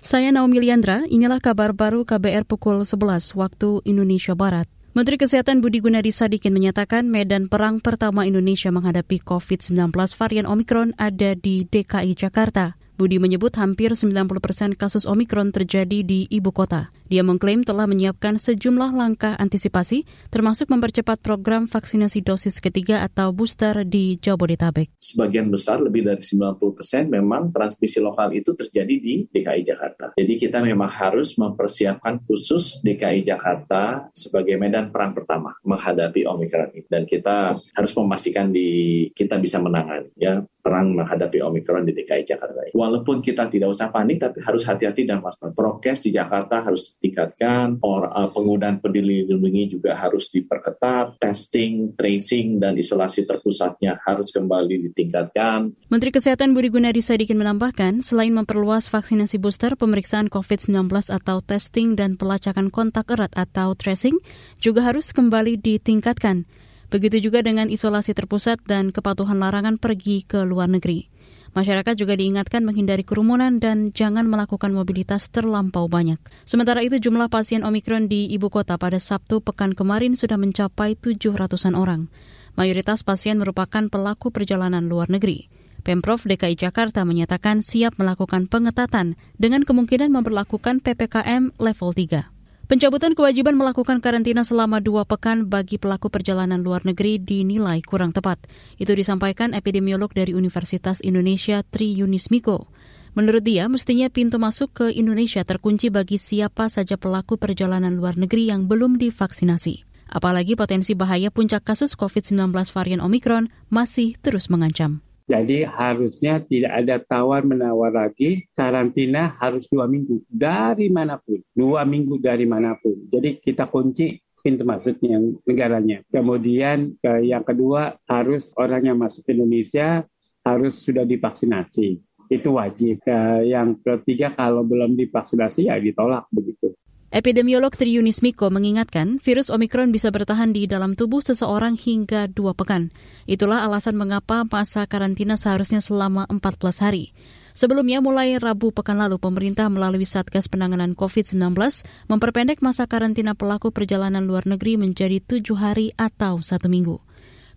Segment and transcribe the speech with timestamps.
[0.00, 4.64] Saya Naomi Liandra, inilah kabar baru KBR pukul 11 waktu Indonesia Barat.
[4.96, 11.36] Menteri Kesehatan Budi Gunadi Sadikin menyatakan medan perang pertama Indonesia menghadapi COVID-19 varian Omikron ada
[11.36, 12.80] di DKI Jakarta.
[12.96, 16.88] Budi menyebut hampir 90 persen kasus Omikron terjadi di ibu kota.
[17.10, 23.82] Dia mengklaim telah menyiapkan sejumlah langkah antisipasi, termasuk mempercepat program vaksinasi dosis ketiga atau booster
[23.82, 24.94] di Jabodetabek.
[25.02, 30.14] Sebagian besar, lebih dari 90 persen, memang transmisi lokal itu terjadi di DKI Jakarta.
[30.14, 36.86] Jadi kita memang harus mempersiapkan khusus DKI Jakarta sebagai medan perang pertama menghadapi Omikron.
[36.86, 42.70] Dan kita harus memastikan di kita bisa menangani ya perang menghadapi Omikron di DKI Jakarta.
[42.70, 45.56] Walaupun kita tidak usah panik, tapi harus hati-hati dan waspada.
[45.56, 52.60] Prokes di Jakarta harus ditingkatkan, or, uh, penggunaan peduli lindungi juga harus diperketat, testing, tracing,
[52.60, 55.72] dan isolasi terpusatnya harus kembali ditingkatkan.
[55.88, 62.20] Menteri Kesehatan Budi Gunadi Sadikin menambahkan, selain memperluas vaksinasi booster, pemeriksaan COVID-19 atau testing dan
[62.20, 64.20] pelacakan kontak erat atau tracing
[64.60, 66.44] juga harus kembali ditingkatkan.
[66.92, 71.06] Begitu juga dengan isolasi terpusat dan kepatuhan larangan pergi ke luar negeri.
[71.50, 76.22] Masyarakat juga diingatkan menghindari kerumunan dan jangan melakukan mobilitas terlampau banyak.
[76.46, 81.74] Sementara itu jumlah pasien Omikron di ibu kota pada Sabtu pekan kemarin sudah mencapai 700-an
[81.74, 82.06] orang.
[82.54, 85.50] Mayoritas pasien merupakan pelaku perjalanan luar negeri.
[85.82, 92.29] Pemprov DKI Jakarta menyatakan siap melakukan pengetatan dengan kemungkinan memperlakukan PPKM level 3.
[92.70, 98.38] Pencabutan kewajiban melakukan karantina selama dua pekan bagi pelaku perjalanan luar negeri dinilai kurang tepat.
[98.78, 102.70] Itu disampaikan epidemiolog dari Universitas Indonesia Tri Yunis Miko.
[103.18, 108.54] Menurut dia, mestinya pintu masuk ke Indonesia terkunci bagi siapa saja pelaku perjalanan luar negeri
[108.54, 109.82] yang belum divaksinasi.
[110.06, 115.02] Apalagi potensi bahaya puncak kasus COVID-19 varian Omikron masih terus mengancam.
[115.30, 122.18] Jadi harusnya tidak ada tawar-menawar lagi, karantina harus dua minggu dari mana pun, dua minggu
[122.18, 122.98] dari mana pun.
[123.06, 126.02] Jadi kita kunci pintu masuknya negaranya.
[126.10, 130.02] Kemudian yang kedua harus orang yang masuk ke Indonesia
[130.42, 132.02] harus sudah divaksinasi.
[132.26, 132.98] Itu wajib.
[133.46, 136.69] Yang ketiga kalau belum divaksinasi ya ditolak begitu.
[137.10, 142.94] Epidemiolog Triunis Miko mengingatkan virus Omikron bisa bertahan di dalam tubuh seseorang hingga dua pekan.
[143.26, 147.10] Itulah alasan mengapa masa karantina seharusnya selama 14 hari.
[147.50, 151.58] Sebelumnya, mulai Rabu pekan lalu, pemerintah melalui Satgas Penanganan COVID-19
[152.06, 157.09] memperpendek masa karantina pelaku perjalanan luar negeri menjadi tujuh hari atau satu minggu.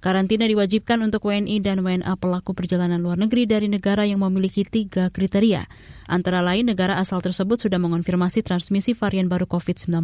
[0.03, 5.07] Karantina diwajibkan untuk WNI dan WNA pelaku perjalanan luar negeri dari negara yang memiliki tiga
[5.07, 5.63] kriteria.
[6.11, 10.03] Antara lain, negara asal tersebut sudah mengonfirmasi transmisi varian baru COVID-19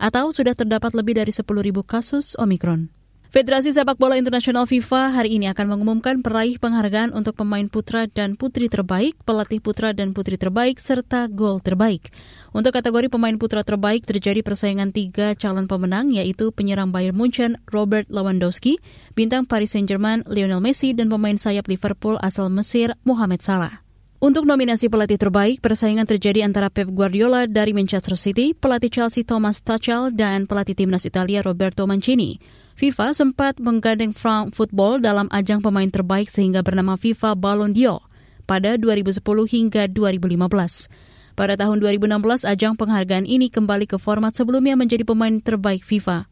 [0.00, 1.52] atau sudah terdapat lebih dari 10.000
[1.84, 2.88] kasus Omikron.
[3.36, 8.32] Federasi Sepak Bola Internasional FIFA hari ini akan mengumumkan peraih penghargaan untuk pemain putra dan
[8.32, 12.08] putri terbaik, pelatih putra dan putri terbaik, serta gol terbaik.
[12.56, 18.08] Untuk kategori pemain putra terbaik terjadi persaingan tiga calon pemenang yaitu penyerang Bayern Munchen Robert
[18.08, 18.80] Lewandowski,
[19.12, 23.84] bintang Paris Saint-Germain Lionel Messi, dan pemain sayap Liverpool asal Mesir Mohamed Salah.
[24.16, 29.60] Untuk nominasi pelatih terbaik, persaingan terjadi antara Pep Guardiola dari Manchester City, pelatih Chelsea Thomas
[29.60, 32.64] Tuchel, dan pelatih timnas Italia Roberto Mancini.
[32.76, 38.04] FIFA sempat menggandeng Frank Football dalam ajang pemain terbaik sehingga bernama FIFA Ballon d'Or
[38.44, 39.16] pada 2010
[39.48, 40.92] hingga 2015.
[41.32, 46.28] Pada tahun 2016, ajang penghargaan ini kembali ke format sebelumnya menjadi pemain terbaik FIFA.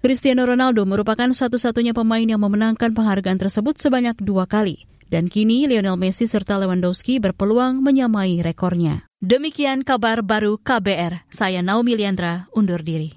[0.00, 4.88] Cristiano Ronaldo merupakan satu-satunya pemain yang memenangkan penghargaan tersebut sebanyak dua kali.
[5.12, 9.04] Dan kini Lionel Messi serta Lewandowski berpeluang menyamai rekornya.
[9.20, 11.28] Demikian kabar baru KBR.
[11.28, 13.12] Saya Naomi Liandra, undur diri.